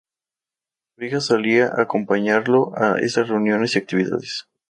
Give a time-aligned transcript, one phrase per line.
[0.95, 4.47] Su hija solía acompañarlo a estas reuniones y actividades.